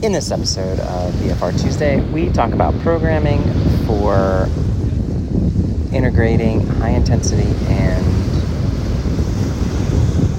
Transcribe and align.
In 0.00 0.12
this 0.12 0.30
episode 0.30 0.78
of 0.78 1.12
BFR 1.14 1.60
Tuesday, 1.60 2.00
we 2.12 2.30
talk 2.30 2.52
about 2.52 2.72
programming 2.82 3.42
for 3.84 4.48
integrating 5.92 6.64
high 6.64 6.90
intensity 6.90 7.48
and 7.66 8.04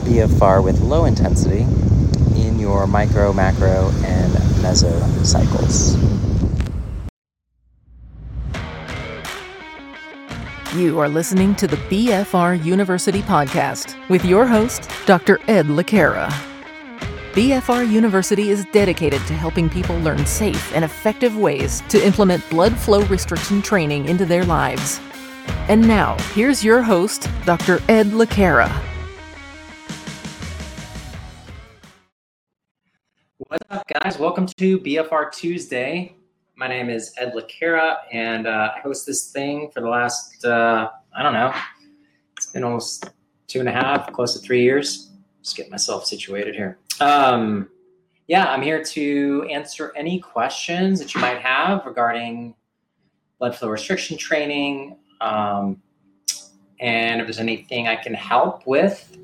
BFR 0.06 0.64
with 0.64 0.80
low 0.80 1.04
intensity 1.04 1.64
in 2.42 2.58
your 2.58 2.88
micro, 2.88 3.34
macro, 3.34 3.92
and 4.06 4.32
meso 4.64 4.98
cycles. 5.26 5.98
You 10.74 11.00
are 11.02 11.10
listening 11.10 11.54
to 11.56 11.68
the 11.68 11.76
BFR 11.76 12.64
University 12.64 13.22
podcast 13.24 13.98
with 14.08 14.24
your 14.24 14.48
host, 14.48 14.90
Dr. 15.06 15.38
Ed 15.50 15.68
Le 15.68 15.84
Cara. 15.84 16.49
BFR 17.34 17.88
University 17.88 18.50
is 18.50 18.66
dedicated 18.72 19.22
to 19.28 19.36
helping 19.36 19.70
people 19.70 19.96
learn 20.00 20.26
safe 20.26 20.76
and 20.76 20.84
effective 20.84 21.38
ways 21.38 21.84
to 21.88 22.04
implement 22.04 22.50
blood 22.50 22.76
flow 22.76 23.04
restriction 23.04 23.62
training 23.62 24.08
into 24.10 24.26
their 24.26 24.44
lives. 24.44 25.00
And 25.68 25.88
now, 25.88 26.18
here's 26.34 26.64
your 26.64 26.82
host, 26.82 27.30
Dr. 27.46 27.82
Ed 27.88 28.14
Le 28.14 28.26
Cara. 28.26 28.68
What's 33.38 33.64
up, 33.70 33.88
guys? 33.88 34.18
Welcome 34.18 34.48
to 34.58 34.80
BFR 34.80 35.32
Tuesday. 35.32 36.16
My 36.56 36.68
name 36.68 36.90
is 36.90 37.14
Ed 37.20 37.36
Le 37.36 37.44
Cara, 37.44 38.00
and 38.12 38.48
uh, 38.48 38.72
I 38.76 38.80
host 38.80 39.06
this 39.06 39.32
thing 39.32 39.70
for 39.70 39.82
the 39.82 39.88
last, 39.88 40.44
uh, 40.44 40.90
I 41.16 41.22
don't 41.22 41.34
know, 41.34 41.54
it's 42.36 42.48
been 42.48 42.64
almost 42.64 43.12
two 43.48 43.60
and 43.60 43.70
a 43.70 43.72
half, 43.72 44.12
close 44.14 44.34
to 44.34 44.40
three 44.40 44.64
years. 44.64 45.12
Just 45.44 45.56
get 45.56 45.70
myself 45.70 46.06
situated 46.06 46.56
here. 46.56 46.80
Um, 47.00 47.70
yeah, 48.28 48.46
I'm 48.46 48.62
here 48.62 48.84
to 48.84 49.48
answer 49.50 49.92
any 49.96 50.20
questions 50.20 51.00
that 51.00 51.16
you 51.16 51.22
might 51.22 51.40
have 51.40 51.86
regarding 51.86 52.56
blood 53.40 53.56
flow 53.56 53.70
restriction 53.70 54.18
training. 54.18 54.98
Um, 55.22 55.82
and 56.80 57.22
if 57.22 57.28
there's 57.28 57.40
anything 57.40 57.88
I 57.88 57.96
can 57.96 58.14
help 58.14 58.68
with 58.68 59.18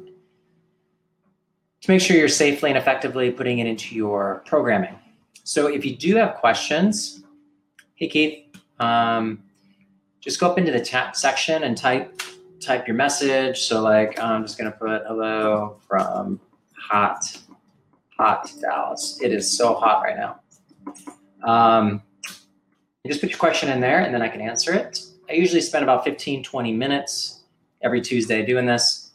to 1.82 1.92
make 1.92 2.02
sure 2.02 2.18
you're 2.18 2.28
safely 2.28 2.72
and 2.72 2.78
effectively 2.78 3.30
putting 3.32 3.60
it 3.60 3.68
into 3.68 3.96
your 3.96 4.44
programming. 4.48 4.96
So 5.44 5.68
if 5.68 5.86
you 5.86 5.96
do 5.96 6.16
have 6.16 6.36
questions, 6.36 7.24
hey 7.94 8.08
Keith, 8.08 8.46
um, 8.80 9.44
just 10.20 10.40
go 10.40 10.50
up 10.50 10.58
into 10.58 10.72
the 10.72 10.84
chat 10.84 11.16
section 11.16 11.64
and 11.64 11.78
type 11.78 12.22
type 12.60 12.88
your 12.88 12.96
message. 12.96 13.60
So 13.60 13.82
like 13.84 14.20
I'm 14.20 14.42
just 14.42 14.58
gonna 14.58 14.72
put 14.72 15.04
hello 15.06 15.80
from 15.88 16.40
hot 16.76 17.38
hot 18.18 18.52
Dallas. 18.62 19.20
It 19.22 19.32
is 19.32 19.58
so 19.58 19.76
hot 19.76 20.02
right 20.02 20.18
now. 20.18 20.40
Um, 21.44 22.02
just 23.06 23.22
put 23.22 23.30
your 23.30 23.40
question 23.40 23.70
in 23.70 23.80
there 23.80 24.00
and 24.00 24.14
then 24.14 24.22
I 24.22 24.30
can 24.30 24.42
answer 24.42 24.74
it. 24.74 25.02
I 25.30 25.34
usually 25.34 25.62
spend 25.62 25.84
about 25.84 26.04
15, 26.04 26.44
20 26.44 26.74
minutes 26.74 27.44
every 27.82 28.02
Tuesday 28.02 28.46
doing 28.46 28.66
this. 28.66 29.12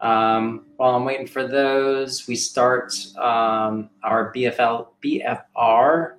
Um, 0.00 0.66
while 0.76 0.94
I'm 0.94 1.04
waiting 1.04 1.26
for 1.26 1.46
those, 1.46 2.28
we 2.28 2.36
start 2.36 2.92
um, 3.16 3.90
our 4.02 4.32
BFL, 4.32 4.88
BFR 5.02 6.14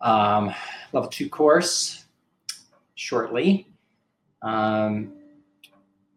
um, 0.00 0.54
level 0.92 1.08
two 1.08 1.28
course 1.28 2.04
shortly. 2.94 3.68
Um, 4.42 5.12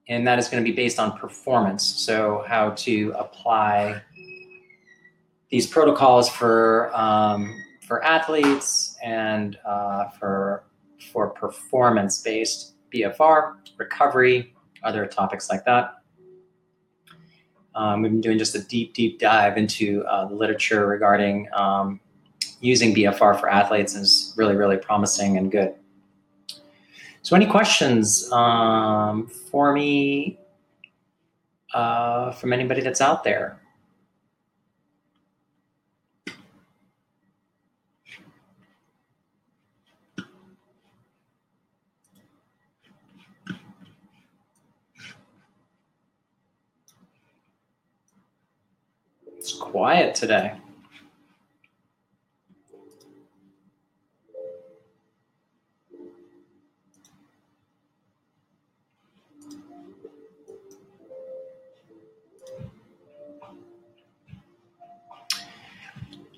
and 0.09 0.25
that 0.25 0.40
is 0.40 0.48
going 0.48 0.64
to 0.64 0.70
be 0.70 0.75
based 0.75 1.00
on 1.00 1.18
performance. 1.18 1.86
So, 1.86 2.45
how 2.48 2.72
to 2.72 3.14
apply 3.18 4.02
these 5.50 5.67
protocols 5.67 6.30
for 6.30 6.92
um, 6.95 7.56
for 7.88 8.03
athletes 8.03 8.98
and 9.03 9.58
uh, 9.66 10.09
for 10.09 10.64
for 11.12 11.30
performance 11.30 12.22
based 12.22 12.76
BFR 12.94 13.56
recovery, 13.78 14.53
other 14.84 15.06
topics 15.06 15.50
like 15.50 15.66
that. 15.66 15.96
Um, 17.75 18.02
we've 18.02 18.12
been 18.12 18.22
doing 18.22 18.40
just 18.40 18.56
a 18.56 18.59
deep, 18.59 18.96
deep 18.96 19.19
dive 19.19 19.56
into 19.56 20.03
uh, 20.06 20.25
the 20.25 20.34
literature 20.34 20.88
regarding 20.88 21.47
um, 21.53 22.00
using 22.59 22.94
BFR 22.94 23.40
for 23.40 23.50
athletes 23.50 23.94
is 23.94 24.34
really, 24.35 24.56
really 24.56 24.78
promising 24.78 25.38
and 25.38 25.52
good. 25.52 25.75
So, 27.22 27.35
any 27.35 27.46
questions 27.46 28.31
um, 28.31 29.28
for 29.28 29.74
me 29.74 30.40
uh, 31.74 32.31
from 32.31 32.52
anybody 32.52 32.81
that's 32.81 33.02
out 33.02 33.24
there? 33.24 33.62
It's 49.38 49.53
quiet 49.53 50.16
today. 50.16 50.53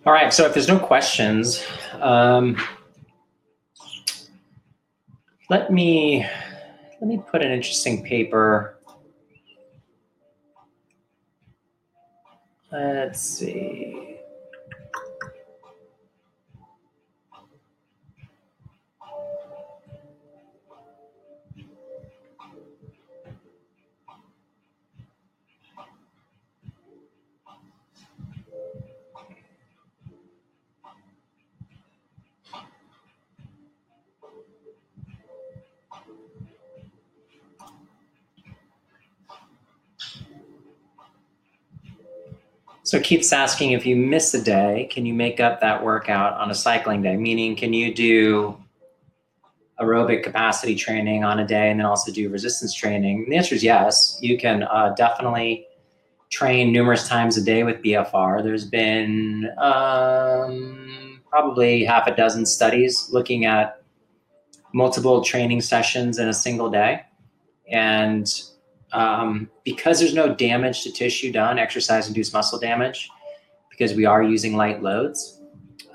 All 0.06 0.14
right, 0.14 0.34
so 0.34 0.46
if 0.46 0.56
there's 0.56 0.68
no 0.68 0.80
questions, 0.80 1.64
um, 2.02 2.58
let 5.50 5.72
me 5.72 6.26
let 7.00 7.08
me 7.08 7.22
put 7.30 7.44
an 7.44 7.52
interesting 7.52 8.04
paper. 8.04 8.79
Let's 12.72 13.20
see. 13.22 14.19
So 42.90 43.00
Keith's 43.00 43.32
asking 43.32 43.74
if 43.74 43.86
you 43.86 43.96
miss 43.96 44.34
a 44.34 44.42
day, 44.42 44.90
can 44.90 45.06
you 45.06 45.14
make 45.14 45.40
up 45.40 45.62
that 45.62 45.84
workout 45.84 46.34
on 46.40 46.50
a 46.50 46.56
cycling 46.56 47.04
day? 47.04 47.18
Meaning, 47.18 47.56
can 47.56 47.72
you 47.72 47.94
do 47.94 48.58
aerobic 49.80 50.24
capacity 50.24 50.74
training 50.74 51.24
on 51.24 51.38
a 51.40 51.46
day 51.46 51.70
and 51.70 51.80
then 51.80 51.86
also 51.86 52.12
do 52.12 52.28
resistance 52.30 52.74
training? 52.74 53.26
And 53.26 53.32
the 53.32 53.38
answer 53.38 53.54
is 53.54 53.64
yes. 53.64 54.18
You 54.24 54.40
can 54.40 54.64
uh, 54.64 54.96
definitely 54.98 55.68
train 56.32 56.72
numerous 56.72 57.08
times 57.08 57.38
a 57.38 57.44
day 57.44 57.62
with 57.62 57.76
BFR. 57.84 58.42
There's 58.42 58.66
been 58.66 59.52
um, 59.60 61.22
probably 61.30 61.86
half 61.86 62.08
a 62.08 62.16
dozen 62.16 62.44
studies 62.44 63.08
looking 63.12 63.46
at 63.46 63.84
multiple 64.74 65.24
training 65.24 65.62
sessions 65.62 66.18
in 66.18 66.28
a 66.28 66.34
single 66.34 66.72
day. 66.72 67.04
And 67.72 68.28
um, 68.92 69.50
because 69.64 70.00
there's 70.00 70.14
no 70.14 70.34
damage 70.34 70.84
to 70.84 70.92
tissue 70.92 71.32
done, 71.32 71.60
exercise 71.60 72.08
induced 72.08 72.34
muscle 72.34 72.60
damage, 72.60 73.10
because 73.70 73.94
we 73.94 74.06
are 74.06 74.24
using 74.24 74.56
light 74.56 74.82
loads, 74.82 75.40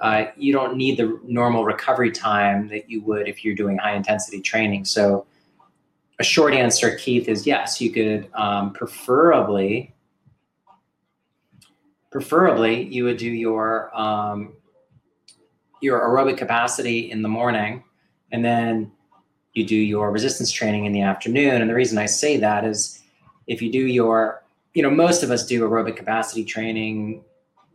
uh, 0.00 0.26
you 0.36 0.52
don't 0.52 0.76
need 0.76 0.98
the 0.98 1.18
normal 1.24 1.64
recovery 1.64 2.10
time 2.10 2.68
that 2.68 2.90
you 2.90 3.00
would 3.02 3.28
if 3.28 3.44
you're 3.44 3.54
doing 3.54 3.78
high 3.78 3.94
intensity 3.94 4.40
training. 4.40 4.84
So, 4.84 5.26
a 6.20 6.24
short 6.24 6.54
answer, 6.54 6.94
Keith, 6.96 7.28
is 7.28 7.46
yes, 7.46 7.80
you 7.80 7.90
could 7.90 8.28
um, 8.34 8.72
preferably, 8.72 9.94
preferably, 12.12 12.84
you 12.84 13.04
would 13.04 13.16
do 13.16 13.30
your 13.30 13.96
um, 13.98 14.54
your 15.80 16.00
aerobic 16.00 16.38
capacity 16.38 17.10
in 17.10 17.22
the 17.22 17.28
morning, 17.28 17.82
and 18.30 18.44
then 18.44 18.92
you 19.54 19.64
do 19.64 19.76
your 19.76 20.10
resistance 20.10 20.50
training 20.50 20.84
in 20.84 20.92
the 20.92 21.00
afternoon. 21.00 21.60
And 21.60 21.70
the 21.70 21.74
reason 21.74 21.96
I 21.98 22.06
say 22.06 22.36
that 22.38 22.64
is 22.64 23.00
if 23.46 23.62
you 23.62 23.70
do 23.70 23.86
your, 23.86 24.42
you 24.74 24.82
know, 24.82 24.90
most 24.90 25.22
of 25.22 25.30
us 25.30 25.46
do 25.46 25.62
aerobic 25.62 25.96
capacity 25.96 26.44
training 26.44 27.24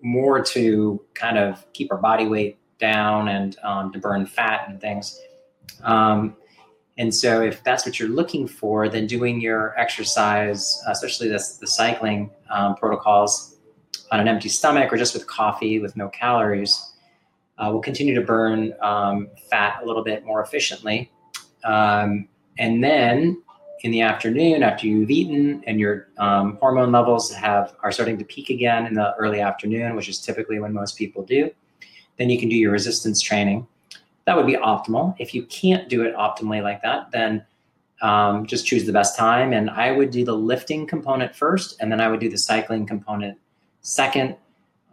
more 0.02 0.42
to 0.44 1.02
kind 1.14 1.38
of 1.38 1.66
keep 1.74 1.92
our 1.92 1.98
body 1.98 2.28
weight 2.28 2.58
down 2.80 3.28
and 3.28 3.58
um, 3.64 3.92
to 3.94 4.00
burn 4.00 4.26
fat 4.26 4.66
and 4.68 4.80
things. 4.80 5.20
Um, 5.84 6.36
and 6.98 7.14
so 7.16 7.42
if 7.42 7.64
that's 7.64 7.86
what 7.86 7.98
you're 7.98 8.10
looking 8.10 8.48
for, 8.48 8.90
then 8.90 9.08
doing 9.08 9.40
your 9.40 9.78
exercise, 9.80 10.82
especially 10.88 11.30
the, 11.30 11.42
the 11.62 11.68
cycling 11.68 12.32
um, 12.50 12.76
protocols, 12.76 13.56
on 14.12 14.20
an 14.20 14.28
empty 14.28 14.50
stomach 14.50 14.92
or 14.92 14.98
just 14.98 15.14
with 15.14 15.28
coffee 15.28 15.80
with 15.80 15.96
no 15.96 16.10
calories 16.10 16.94
uh, 17.60 17.70
will 17.72 17.82
continue 17.82 18.16
to 18.16 18.22
burn 18.22 18.74
um, 18.82 19.30
fat 19.50 19.80
a 19.84 19.86
little 19.86 20.04
bit 20.04 20.26
more 20.26 20.42
efficiently. 20.42 21.12
Um, 21.64 22.28
and 22.58 22.84
then 22.84 23.42
in 23.84 23.92
the 23.92 24.02
afternoon, 24.02 24.64
after 24.64 24.88
you've 24.88 25.10
eaten 25.10 25.64
and 25.66 25.80
your 25.80 26.08
um, 26.18 26.58
hormone 26.60 26.92
levels 26.92 27.32
have 27.34 27.76
are 27.82 27.92
starting 27.92 28.18
to 28.18 28.26
peak 28.26 28.50
again 28.50 28.86
in 28.86 28.94
the 28.94 29.16
early 29.16 29.40
afternoon, 29.40 29.96
which 29.96 30.10
is 30.10 30.20
typically 30.20 30.60
when 30.60 30.74
most 30.74 30.98
people 30.98 31.24
do, 31.24 31.50
then 32.18 32.30
you 32.30 32.38
can 32.40 32.50
do 32.50 32.56
your 32.56 32.72
resistance 32.72 33.22
training. 33.22 33.66
That 34.26 34.36
would 34.36 34.46
be 34.46 34.56
optimal. 34.56 35.16
If 35.18 35.34
you 35.34 35.44
can't 35.46 35.90
do 35.90 36.04
it 36.04 36.16
optimally 36.16 36.62
like 36.62 36.82
that, 36.84 37.12
then 37.12 37.46
um, 38.02 38.46
just 38.46 38.66
choose 38.66 38.86
the 38.86 38.94
best 38.94 39.18
time. 39.18 39.54
And 39.54 39.70
I 39.70 39.92
would 39.92 40.12
do 40.12 40.26
the 40.26 40.36
lifting 40.36 40.86
component 40.86 41.36
first, 41.36 41.78
and 41.82 41.92
then 41.92 42.02
I 42.02 42.10
would 42.10 42.20
do 42.20 42.30
the 42.30 42.38
cycling 42.38 42.86
component 42.86 43.38
second 43.82 44.36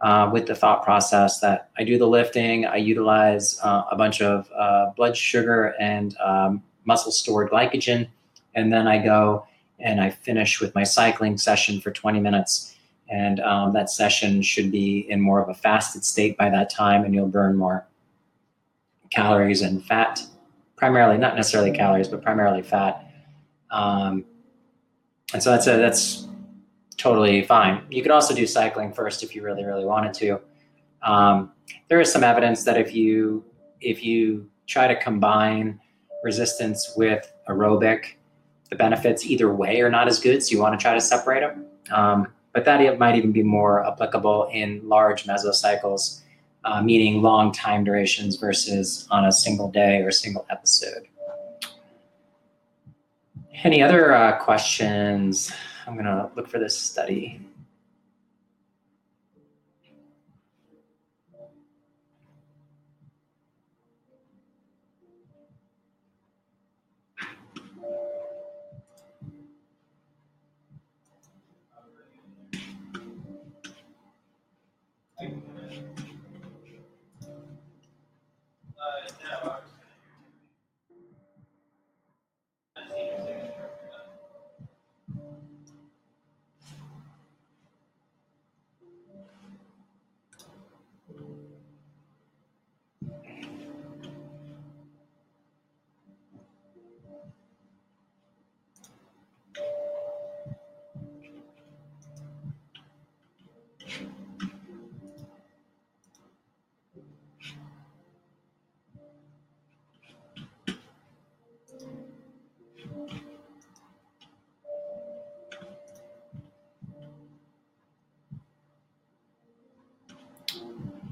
uh, 0.01 0.29
with 0.31 0.45
the 0.45 0.55
thought 0.55 0.83
process 0.83 1.39
that 1.39 1.69
I 1.77 1.83
do 1.83 1.97
the 1.97 2.07
lifting, 2.07 2.65
I 2.65 2.77
utilize 2.77 3.59
uh, 3.63 3.83
a 3.91 3.95
bunch 3.95 4.21
of 4.21 4.49
uh, 4.55 4.91
blood 4.95 5.17
sugar 5.17 5.75
and 5.79 6.15
um, 6.19 6.63
muscle 6.85 7.11
stored 7.11 7.49
glycogen, 7.49 8.07
and 8.55 8.71
then 8.71 8.87
I 8.87 9.03
go 9.03 9.47
and 9.79 9.99
I 10.01 10.09
finish 10.09 10.59
with 10.59 10.73
my 10.75 10.83
cycling 10.83 11.37
session 11.37 11.81
for 11.81 11.91
20 11.91 12.19
minutes. 12.19 12.75
And 13.09 13.39
um, 13.39 13.73
that 13.73 13.89
session 13.89 14.41
should 14.41 14.71
be 14.71 15.09
in 15.09 15.21
more 15.21 15.41
of 15.41 15.49
a 15.49 15.53
fasted 15.53 16.03
state 16.03 16.37
by 16.37 16.49
that 16.49 16.69
time, 16.69 17.05
and 17.05 17.13
you'll 17.13 17.27
burn 17.27 17.55
more 17.55 17.87
calories 19.09 19.61
and 19.61 19.83
fat, 19.85 20.21
primarily, 20.75 21.17
not 21.17 21.35
necessarily 21.35 21.71
calories, 21.71 22.07
but 22.07 22.21
primarily 22.21 22.61
fat. 22.61 23.09
Um, 23.71 24.25
and 25.33 25.41
so 25.41 25.51
that's 25.51 25.67
a, 25.67 25.77
that's 25.77 26.26
totally 26.97 27.43
fine. 27.43 27.83
You 27.89 28.01
could 28.01 28.11
also 28.11 28.35
do 28.35 28.45
cycling 28.45 28.91
first 28.91 29.23
if 29.23 29.35
you 29.35 29.43
really, 29.43 29.63
really 29.63 29.85
wanted 29.85 30.13
to. 30.15 30.41
Um, 31.03 31.51
there 31.87 32.01
is 32.01 32.11
some 32.11 32.23
evidence 32.23 32.63
that 32.63 32.77
if 32.77 32.93
you 32.93 33.45
if 33.79 34.03
you 34.03 34.49
try 34.65 34.87
to 34.87 34.95
combine 34.99 35.79
resistance 36.23 36.93
with 36.97 37.31
aerobic, 37.47 38.15
the 38.69 38.75
benefits 38.75 39.25
either 39.25 39.53
way 39.53 39.81
are 39.81 39.89
not 39.89 40.07
as 40.07 40.19
good. 40.19 40.43
So 40.43 40.51
you 40.51 40.61
want 40.61 40.77
to 40.77 40.81
try 40.81 40.93
to 40.93 41.01
separate 41.01 41.41
them. 41.41 41.65
Um, 41.91 42.27
but 42.53 42.65
that 42.65 42.97
might 42.97 43.15
even 43.15 43.31
be 43.31 43.43
more 43.43 43.85
applicable 43.85 44.49
in 44.51 44.81
large 44.83 45.25
mesocycles, 45.25 46.21
uh, 46.65 46.81
meaning 46.81 47.21
long 47.21 47.51
time 47.51 47.83
durations 47.83 48.35
versus 48.37 49.07
on 49.11 49.25
a 49.25 49.31
single 49.31 49.69
day 49.69 50.01
or 50.01 50.09
single 50.09 50.45
episode. 50.49 51.07
Any 53.63 53.81
other 53.81 54.13
uh, 54.13 54.37
questions? 54.39 55.51
I'm 55.87 55.93
to 56.05 56.29
look 56.35 56.49
for 56.49 56.59
this 56.59 56.77
study. 56.77 57.39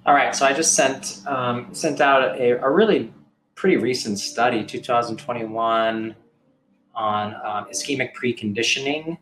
All 0.05 0.13
right, 0.13 0.35
so 0.35 0.45
I 0.45 0.53
just 0.53 0.75
sent 0.75 1.21
um, 1.25 1.73
sent 1.73 1.99
out 1.99 2.39
a, 2.39 2.63
a, 2.63 2.69
really 2.69 3.11
pretty 3.55 3.77
recent 3.77 4.19
study, 4.19 4.63
2021, 4.63 6.15
on 6.93 7.33
um, 7.33 7.65
ischemic 7.71 8.13
preconditioning. 8.13 9.17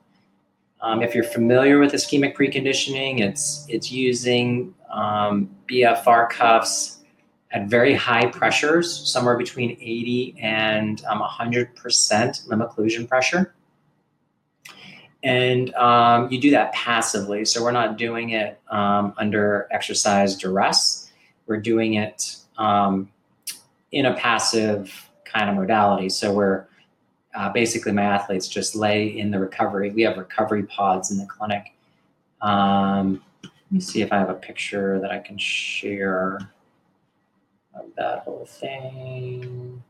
Um, 0.82 1.02
if 1.02 1.16
you're 1.16 1.24
familiar 1.24 1.80
with 1.80 1.94
ischemic 1.94 2.36
preconditioning, 2.36 3.22
it's 3.22 3.66
it's 3.70 3.94
using 3.94 4.76
um, 4.92 5.50
BFR 5.70 6.30
cuffs 6.30 7.00
at 7.52 7.70
very 7.70 7.94
high 7.94 8.26
pressures, 8.26 9.10
somewhere 9.10 9.38
between 9.38 9.72
80 9.80 10.36
and 10.42 11.02
100% 11.04 12.48
limb 12.50 12.60
occlusion 12.60 13.08
pressure 13.08 13.56
and 15.24 15.74
um, 15.76 16.30
you 16.32 16.40
do 16.40 16.52
that 16.52 16.74
passively. 16.74 17.46
So 17.46 17.64
we're 17.64 17.72
not 17.72 17.98
doing 17.98 18.32
it 18.32 18.60
um, 18.70 19.14
under 19.18 19.68
exercise 19.72 20.36
duress. 20.36 21.12
We're 21.48 21.62
doing 21.62 21.96
it 21.96 22.38
um, 22.58 23.10
in 23.92 24.06
a 24.06 24.14
passive 24.16 25.10
kind 25.24 25.50
of 25.50 25.56
modality. 25.56 26.10
So 26.10 26.34
we're 26.34 26.66
uh, 27.36 27.52
basically 27.52 27.94
my 27.94 28.04
athletes 28.04 28.48
just 28.48 28.76
lay 28.76 29.18
in 29.18 29.32
the 29.32 29.40
recovery. 29.40 29.90
We 29.92 30.04
have 30.04 30.18
recovery 30.18 30.64
pods 30.64 31.10
in 31.10 31.18
the 31.18 31.26
clinic. 31.26 31.74
Um, 32.42 33.24
let 33.44 33.72
me 33.72 33.80
see 33.80 34.02
if 34.02 34.12
I 34.12 34.18
have 34.18 34.30
a 34.30 34.36
picture 34.36 35.00
that 35.00 35.10
I 35.10 35.20
can 35.20 35.38
share 35.38 36.38
of 37.74 37.86
that 37.98 38.20
whole 38.20 38.46
thing. 38.46 39.82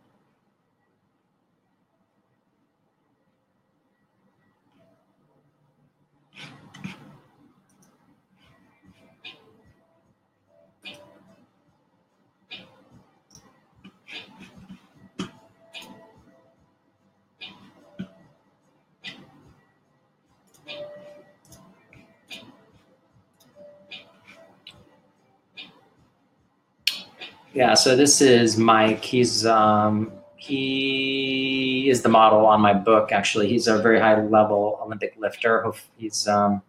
Yeah, 27.53 27.75
so 27.75 27.95
this 27.95 28.19
is 28.19 28.57
Mike. 28.57 29.05
He's 29.05 29.45
um, 29.45 30.12
he 30.38 31.88
is 31.88 32.01
the 32.01 32.10
model 32.10 32.48
on 32.48 32.60
my 32.62 32.74
book. 32.74 33.12
Actually, 33.12 33.48
he's 33.48 33.67
a 33.67 33.77
very 33.77 34.00
high 34.00 34.19
level 34.19 34.79
Olympic 34.81 35.15
lifter. 35.19 35.72
He's 35.95 36.27
um, 36.27 36.63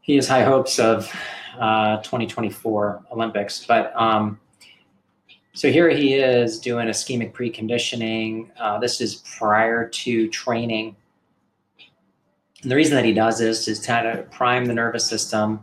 he 0.00 0.16
has 0.16 0.26
high 0.26 0.44
hopes 0.44 0.78
of 0.78 1.14
uh, 1.58 1.98
2024 1.98 3.04
Olympics. 3.12 3.66
But 3.66 3.92
um, 3.94 4.40
so 5.52 5.70
here 5.70 5.90
he 5.90 6.14
is 6.14 6.58
doing 6.58 6.88
ischemic 6.88 7.34
preconditioning. 7.34 8.48
Uh, 8.58 8.78
this 8.78 9.02
is 9.02 9.16
prior 9.36 9.86
to 9.86 10.28
training. 10.30 10.96
And 12.62 12.70
the 12.70 12.76
reason 12.76 12.94
that 12.96 13.04
he 13.04 13.12
does 13.12 13.38
this 13.38 13.68
is 13.68 13.78
to 13.80 14.06
of 14.06 14.30
prime 14.30 14.64
the 14.64 14.74
nervous 14.74 15.06
system. 15.06 15.62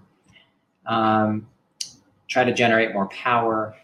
Um, 0.86 1.48
try 2.27 2.44
to 2.44 2.53
generate 2.53 2.94
more 2.94 3.08
power, 3.08 3.75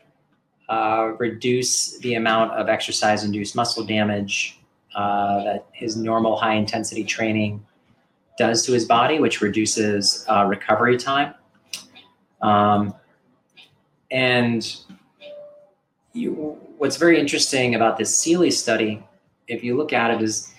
uh, 0.70 1.14
reduce 1.18 1.98
the 2.00 2.16
amount 2.16 2.52
of 2.54 2.70
exercise 2.70 3.24
induced 3.24 3.56
muscle 3.56 3.84
damage 3.84 4.60
uh, 4.96 5.44
that 5.44 5.66
his 5.74 5.96
normal 5.96 6.38
high 6.38 6.54
intensity 6.54 7.04
training 7.04 7.66
does 8.38 8.66
to 8.66 8.72
his 8.72 8.86
body, 8.86 9.20
which 9.20 9.42
reduces 9.42 10.26
uh, 10.30 10.46
recovery 10.46 10.98
time. 10.98 11.34
Um, 12.42 12.96
and 14.10 14.76
you, 16.14 16.58
what's 16.78 16.98
very 16.98 17.20
interesting 17.20 17.76
about 17.76 17.98
this 17.98 18.18
Seeley 18.18 18.52
study, 18.52 19.04
if 19.48 19.64
you 19.64 19.78
look 19.78 19.94
at 19.94 20.12
it, 20.12 20.22
is 20.22 20.54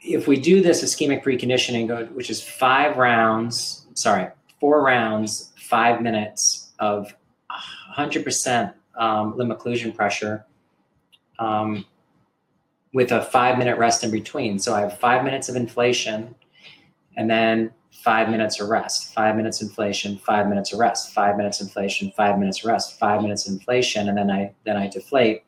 if 0.00 0.28
we 0.28 0.38
do 0.38 0.62
this 0.62 0.82
ischemic 0.82 1.22
preconditioning, 1.22 2.10
which 2.12 2.30
is 2.30 2.42
five 2.42 2.96
rounds, 2.96 3.86
sorry, 3.94 4.28
four 4.66 4.82
rounds, 4.82 5.52
five 5.54 6.02
minutes 6.02 6.72
of 6.80 7.14
100% 7.96 8.74
um, 8.98 9.38
limb 9.38 9.50
occlusion 9.50 9.94
pressure 9.94 10.44
um, 11.38 11.86
with 12.92 13.12
a 13.12 13.22
five 13.22 13.58
minute 13.58 13.78
rest 13.78 14.02
in 14.02 14.10
between. 14.10 14.58
So 14.58 14.74
I 14.74 14.80
have 14.80 14.98
five 14.98 15.22
minutes 15.22 15.48
of 15.48 15.54
inflation 15.54 16.34
and 17.16 17.30
then 17.30 17.70
five 17.92 18.28
minutes 18.28 18.60
of 18.60 18.68
rest, 18.68 19.14
five 19.14 19.36
minutes 19.36 19.62
inflation, 19.62 20.18
five 20.18 20.48
minutes 20.48 20.72
of 20.72 20.80
rest, 20.80 21.14
five 21.14 21.36
minutes 21.36 21.60
inflation, 21.60 22.10
five 22.16 22.36
minutes 22.36 22.64
rest, 22.64 22.98
five 22.98 23.22
minutes 23.22 23.46
inflation, 23.46 24.08
and 24.08 24.18
then 24.18 24.32
I 24.32 24.52
then 24.64 24.76
I 24.76 24.88
deflate. 24.88 25.44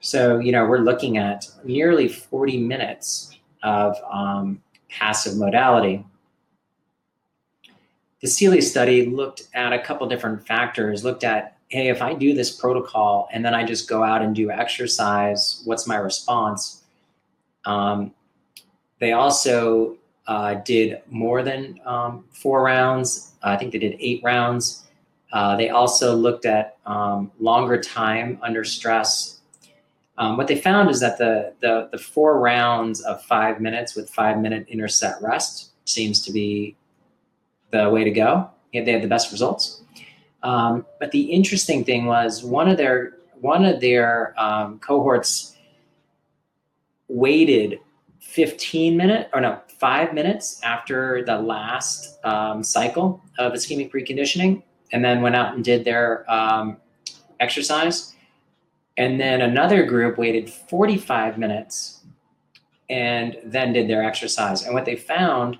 So 0.00 0.40
you 0.40 0.50
know 0.50 0.66
we're 0.66 0.80
looking 0.80 1.16
at 1.16 1.46
nearly 1.62 2.08
40 2.08 2.58
minutes 2.58 3.38
of 3.62 3.94
um, 4.12 4.60
passive 4.88 5.36
modality. 5.36 6.04
The 8.22 8.28
Seeley 8.28 8.60
study 8.60 9.06
looked 9.06 9.42
at 9.54 9.72
a 9.72 9.78
couple 9.78 10.08
different 10.08 10.46
factors. 10.46 11.04
Looked 11.04 11.24
at 11.24 11.56
hey, 11.68 11.88
if 11.88 12.00
I 12.00 12.14
do 12.14 12.32
this 12.32 12.54
protocol 12.54 13.28
and 13.32 13.44
then 13.44 13.54
I 13.54 13.64
just 13.64 13.88
go 13.88 14.02
out 14.04 14.22
and 14.22 14.34
do 14.34 14.50
exercise, 14.50 15.62
what's 15.64 15.86
my 15.86 15.96
response? 15.96 16.84
Um, 17.64 18.14
they 19.00 19.12
also 19.12 19.96
uh, 20.26 20.54
did 20.54 21.02
more 21.10 21.42
than 21.42 21.80
um, 21.84 22.24
four 22.30 22.62
rounds. 22.62 23.32
I 23.42 23.56
think 23.56 23.72
they 23.72 23.78
did 23.78 23.96
eight 23.98 24.22
rounds. 24.22 24.84
Uh, 25.32 25.56
they 25.56 25.70
also 25.70 26.14
looked 26.14 26.46
at 26.46 26.76
um, 26.86 27.30
longer 27.40 27.80
time 27.80 28.38
under 28.42 28.64
stress. 28.64 29.40
Um, 30.18 30.36
what 30.36 30.46
they 30.46 30.58
found 30.58 30.88
is 30.88 31.00
that 31.00 31.18
the, 31.18 31.52
the, 31.60 31.88
the 31.92 31.98
four 31.98 32.38
rounds 32.38 33.02
of 33.02 33.22
five 33.24 33.60
minutes 33.60 33.94
with 33.94 34.08
five 34.08 34.38
minute 34.38 34.66
interset 34.68 35.20
rest 35.20 35.72
seems 35.84 36.22
to 36.22 36.32
be 36.32 36.76
the 37.70 37.88
way 37.90 38.04
to 38.04 38.10
go. 38.10 38.50
They 38.72 38.92
had 38.92 39.02
the 39.02 39.08
best 39.08 39.32
results. 39.32 39.82
Um, 40.42 40.86
but 41.00 41.10
the 41.12 41.22
interesting 41.22 41.84
thing 41.84 42.06
was 42.06 42.44
one 42.44 42.68
of 42.68 42.76
their 42.76 43.14
one 43.40 43.64
of 43.64 43.80
their 43.80 44.34
um, 44.40 44.78
cohorts 44.78 45.56
waited 47.08 47.78
15 48.20 48.96
minutes 48.96 49.28
or 49.32 49.40
no 49.40 49.60
five 49.78 50.14
minutes 50.14 50.60
after 50.62 51.24
the 51.24 51.38
last 51.38 52.18
um, 52.24 52.62
cycle 52.62 53.22
of 53.38 53.52
ischemic 53.52 53.90
preconditioning 53.90 54.62
and 54.92 55.04
then 55.04 55.20
went 55.20 55.36
out 55.36 55.54
and 55.54 55.64
did 55.64 55.84
their 55.84 56.30
um, 56.30 56.78
exercise 57.40 58.14
and 58.96 59.20
then 59.20 59.42
another 59.42 59.84
group 59.84 60.16
waited 60.16 60.50
45 60.50 61.38
minutes 61.38 62.04
and 62.88 63.36
then 63.44 63.72
did 63.72 63.88
their 63.88 64.02
exercise 64.02 64.64
and 64.64 64.74
what 64.74 64.84
they 64.84 64.96
found 64.96 65.58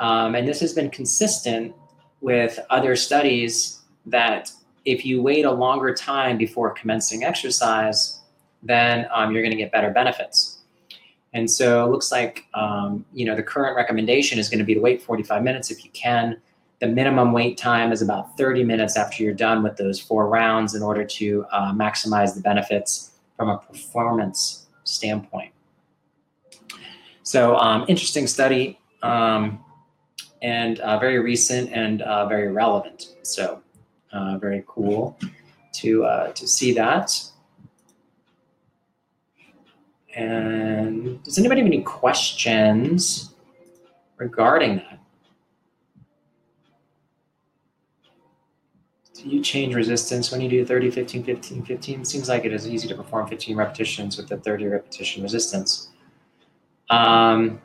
um, 0.00 0.34
and 0.34 0.46
this 0.46 0.60
has 0.60 0.72
been 0.72 0.90
consistent 0.90 1.74
with 2.20 2.58
other 2.70 2.96
studies 2.96 3.80
that 4.06 4.50
if 4.84 5.04
you 5.04 5.22
wait 5.22 5.44
a 5.44 5.50
longer 5.50 5.94
time 5.94 6.36
before 6.36 6.70
commencing 6.70 7.24
exercise 7.24 8.20
then 8.62 9.06
um, 9.12 9.32
you're 9.32 9.42
going 9.42 9.50
to 9.50 9.58
get 9.58 9.72
better 9.72 9.90
benefits 9.90 10.54
and 11.34 11.50
so 11.50 11.84
it 11.84 11.90
looks 11.90 12.10
like 12.12 12.46
um, 12.54 13.04
you 13.12 13.26
know 13.26 13.34
the 13.34 13.42
current 13.42 13.76
recommendation 13.76 14.38
is 14.38 14.48
going 14.48 14.60
to 14.60 14.64
be 14.64 14.74
to 14.74 14.80
wait 14.80 15.02
45 15.02 15.42
minutes 15.42 15.70
if 15.70 15.84
you 15.84 15.90
can. 15.90 16.40
The 16.80 16.86
minimum 16.86 17.32
wait 17.32 17.58
time 17.58 17.92
is 17.92 18.02
about 18.02 18.36
30 18.36 18.64
minutes 18.64 18.96
after 18.96 19.22
you're 19.22 19.34
done 19.34 19.62
with 19.62 19.76
those 19.76 20.00
four 20.00 20.28
rounds 20.28 20.74
in 20.74 20.82
order 20.82 21.04
to 21.04 21.44
uh, 21.50 21.72
maximize 21.72 22.34
the 22.34 22.40
benefits 22.40 23.12
from 23.36 23.48
a 23.48 23.58
performance 23.58 24.66
standpoint. 24.84 25.52
So 27.22 27.56
um, 27.56 27.84
interesting 27.88 28.26
study 28.26 28.78
um, 29.02 29.63
and 30.42 30.80
uh, 30.80 30.98
very 30.98 31.18
recent 31.18 31.72
and 31.72 32.02
uh, 32.02 32.26
very 32.26 32.50
relevant. 32.50 33.14
So 33.22 33.62
uh, 34.12 34.38
very 34.38 34.64
cool 34.66 35.18
to 35.74 36.04
uh, 36.04 36.32
to 36.32 36.46
see 36.46 36.72
that. 36.74 37.12
And 40.14 41.22
does 41.24 41.38
anybody 41.38 41.60
have 41.60 41.66
any 41.66 41.82
questions 41.82 43.34
regarding 44.16 44.76
that? 44.76 45.00
Do 49.14 49.30
you 49.30 49.42
change 49.42 49.74
resistance 49.74 50.30
when 50.30 50.40
you 50.40 50.48
do 50.48 50.64
30, 50.64 50.90
15, 50.90 51.24
15, 51.24 51.64
15? 51.64 52.04
Seems 52.04 52.28
like 52.28 52.44
it 52.44 52.52
is 52.52 52.68
easy 52.68 52.86
to 52.88 52.94
perform 52.94 53.26
15 53.26 53.56
repetitions 53.56 54.16
with 54.16 54.28
the 54.28 54.36
30 54.36 54.66
repetition 54.66 55.22
resistance. 55.22 55.88
Um, 56.90 57.60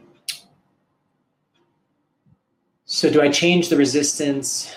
so 2.89 3.07
do 3.07 3.21
I 3.21 3.29
change 3.29 3.69
the 3.69 3.77
resistance 3.77 4.73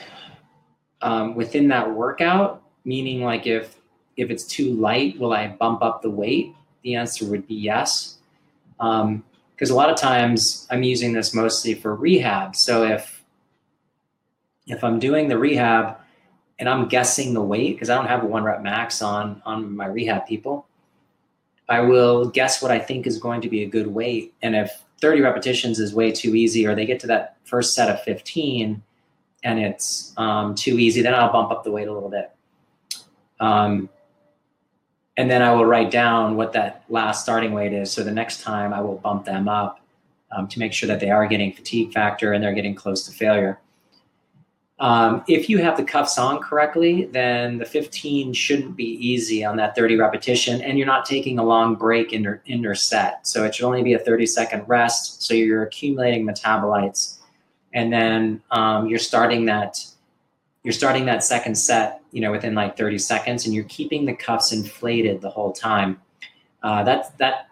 um, 1.01 1.35
within 1.35 1.67
that 1.69 1.91
workout? 1.91 2.63
Meaning 2.85 3.25
like 3.25 3.47
if 3.47 3.77
if 4.19 4.29
it's 4.31 4.45
too 4.45 4.75
light, 4.75 5.19
will 5.19 5.33
I 5.33 5.49
bump 5.49 5.83
up 5.83 6.03
the 6.03 6.11
weight? 6.11 6.55
the 6.83 6.97
answer 6.97 7.25
would 7.25 7.47
be 7.47 7.55
yes. 7.55 8.19
Because 8.77 9.01
um, 9.01 9.25
a 9.71 9.75
lot 9.75 9.91
of 9.91 9.97
times 9.97 10.67
I'm 10.71 10.83
using 10.83 11.13
this 11.13 11.35
mostly 11.35 11.75
for 11.75 11.95
rehab. 11.95 12.55
So 12.57 12.85
if 12.85 13.23
if 14.67 14.85
I'm 14.85 14.99
doing 14.99 15.29
the 15.29 15.39
rehab 15.39 15.97
and 16.59 16.69
I'm 16.69 16.89
guessing 16.89 17.35
the 17.35 17.43
weight 17.43 17.75
because 17.75 17.91
I 17.91 17.97
don't 17.97 18.07
have 18.07 18.23
a 18.23 18.27
one 18.27 18.45
rep 18.45 18.63
max 18.63 19.03
on 19.03 19.43
on 19.45 19.75
my 19.75 19.87
rehab 19.87 20.27
people, 20.27 20.67
I 21.69 21.81
will 21.81 22.29
guess 22.29 22.61
what 22.61 22.71
I 22.71 22.79
think 22.79 23.07
is 23.07 23.19
going 23.19 23.41
to 23.43 23.49
be 23.49 23.63
a 23.63 23.67
good 23.69 23.87
weight. 23.87 24.35
And 24.43 24.55
if 24.55 24.83
30 25.03 25.21
repetitions 25.21 25.79
is 25.79 25.93
way 25.93 26.13
too 26.13 26.35
easy, 26.35 26.67
or 26.67 26.75
they 26.75 26.87
get 26.87 27.01
to 27.01 27.09
that 27.09 27.37
first 27.45 27.75
set 27.75 27.91
of 27.91 28.01
15 28.05 28.83
and 29.45 29.59
it's 29.59 30.15
um, 30.17 30.55
too 30.55 30.79
easy, 30.79 31.03
then 31.03 31.15
I'll 31.15 31.33
bump 31.33 31.51
up 31.51 31.65
the 31.65 31.73
weight 31.73 31.89
a 31.89 31.93
little 31.93 32.09
bit. 32.09 32.31
Um, 33.41 33.89
and 35.17 35.29
then 35.29 35.43
I 35.43 35.53
will 35.53 35.67
write 35.67 35.91
down 35.91 36.37
what 36.37 36.53
that 36.53 36.85
last 36.89 37.23
starting 37.23 37.53
weight 37.53 37.73
is. 37.73 37.91
So 37.91 38.05
the 38.05 38.13
next 38.13 38.43
time 38.43 38.73
I 38.73 38.81
will 38.81 38.97
bump 38.97 39.25
them 39.25 39.49
up 39.49 39.81
um, 40.31 40.47
to 40.49 40.59
make 40.61 40.73
sure 40.73 40.87
that 40.87 41.01
they 41.01 41.11
are 41.11 41.27
getting 41.27 41.53
fatigue 41.53 41.93
factor 41.93 42.33
and 42.33 42.43
they're 42.43 42.55
getting 42.55 42.75
close 42.75 43.05
to 43.07 43.13
failure. 43.13 43.59
Um, 44.83 45.23
if 45.29 45.49
you 45.49 45.59
have 45.59 45.77
the 45.77 45.85
cuffs 45.85 46.19
on 46.19 46.41
correctly, 46.41 47.05
then 47.05 47.57
the 47.57 47.65
15 47.65 48.33
shouldn't 48.33 48.75
be 48.75 48.95
easy 48.95 49.45
on 49.45 49.57
that 49.59 49.77
30 49.77 49.95
repetition, 49.95 50.61
and 50.61 50.77
you're 50.77 50.89
not 50.89 51.07
taking 51.07 51.39
a 51.39 51.45
long 51.45 51.77
break 51.77 52.13
in 52.13 52.25
your, 52.25 52.43
in 52.47 52.63
your 52.63 52.75
set. 52.75 53.25
So 53.25 53.45
it 53.45 53.55
should 53.55 53.65
only 53.65 53.85
be 53.85 53.93
a 53.93 53.99
30 54.01 54.27
second 54.27 54.65
rest. 54.67 55.23
So 55.23 55.35
you're 55.35 55.63
accumulating 55.63 56.27
metabolites, 56.27 57.19
and 57.73 57.93
then 57.93 58.43
um, 58.51 58.89
you're 58.89 58.99
starting 58.99 59.45
that 59.45 59.87
you're 60.65 60.73
starting 60.73 61.05
that 61.07 61.23
second 61.23 61.55
set, 61.55 62.01
you 62.11 62.21
know, 62.21 62.33
within 62.33 62.57
like 62.57 62.77
30 62.77 62.99
seconds, 62.99 63.47
and 63.47 63.55
you're 63.55 63.65
keeping 63.65 64.05
the 64.05 64.15
cuffs 64.15 64.51
inflated 64.51 65.21
the 65.21 65.31
whole 65.31 65.53
time. 65.53 66.01
Uh, 66.65 66.83
that 66.83 67.17
that 67.19 67.47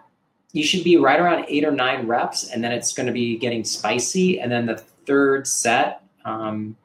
you 0.52 0.64
should 0.64 0.82
be 0.82 0.96
right 0.96 1.20
around 1.20 1.44
eight 1.46 1.64
or 1.64 1.70
nine 1.70 2.08
reps, 2.08 2.50
and 2.50 2.64
then 2.64 2.72
it's 2.72 2.92
going 2.92 3.06
to 3.06 3.12
be 3.12 3.38
getting 3.38 3.62
spicy, 3.62 4.40
and 4.40 4.50
then 4.50 4.66
the 4.66 4.78
third 5.06 5.46
set 5.46 6.02
um, 6.24 6.76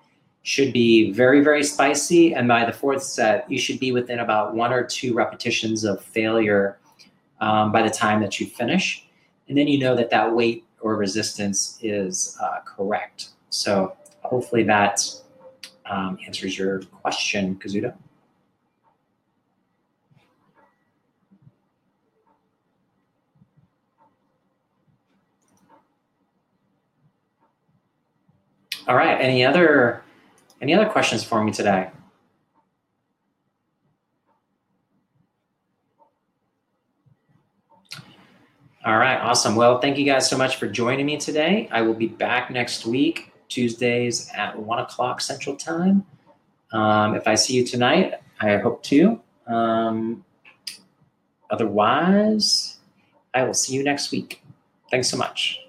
should 0.45 0.71
be 0.71 1.11
very 1.11 1.43
very 1.43 1.63
spicy, 1.63 2.35
and 2.35 2.47
by 2.47 2.63
the 2.63 2.71
fourth 2.71 3.01
set, 3.01 3.49
you 3.49 3.57
should 3.57 3.79
be 3.79 3.91
within 3.91 4.19
about 4.19 4.53
one 4.53 4.71
or 4.71 4.83
two 4.83 5.15
repetitions 5.15 5.83
of 5.83 6.03
failure 6.03 6.77
um, 7.41 7.71
by 7.71 7.81
the 7.81 7.89
time 7.89 8.21
that 8.21 8.39
you 8.39 8.45
finish, 8.45 9.07
and 9.49 9.57
then 9.57 9.67
you 9.67 9.79
know 9.79 9.95
that 9.95 10.11
that 10.11 10.33
weight 10.33 10.63
or 10.81 10.97
resistance 10.97 11.79
is 11.81 12.37
uh, 12.39 12.59
correct. 12.63 13.29
So 13.49 13.97
hopefully 14.21 14.61
that 14.63 15.01
um, 15.87 16.19
answers 16.27 16.55
your 16.55 16.83
question, 17.01 17.55
Kazuda. 17.55 17.95
All 28.87 28.95
right. 28.95 29.19
Any 29.19 29.43
other 29.43 30.04
any 30.61 30.73
other 30.73 30.87
questions 30.87 31.23
for 31.23 31.43
me 31.43 31.51
today? 31.51 31.89
All 38.85 38.97
right, 38.97 39.19
awesome. 39.19 39.55
Well, 39.55 39.79
thank 39.79 39.97
you 39.97 40.05
guys 40.05 40.29
so 40.29 40.37
much 40.37 40.57
for 40.57 40.67
joining 40.67 41.07
me 41.07 41.17
today. 41.17 41.67
I 41.71 41.81
will 41.81 41.95
be 41.95 42.07
back 42.07 42.51
next 42.51 42.85
week 42.85 43.33
Tuesdays 43.49 44.29
at 44.35 44.57
one 44.59 44.77
o'clock 44.77 45.21
Central 45.21 45.55
Time. 45.55 46.05
Um, 46.71 47.15
if 47.15 47.27
I 47.27 47.33
see 47.33 47.55
you 47.55 47.65
tonight, 47.65 48.13
I 48.39 48.57
hope 48.57 48.83
to. 48.83 49.19
Um, 49.47 50.23
otherwise, 51.49 52.77
I 53.33 53.43
will 53.43 53.55
see 53.55 53.73
you 53.73 53.83
next 53.83 54.11
week. 54.11 54.43
Thanks 54.91 55.09
so 55.09 55.17
much. 55.17 55.64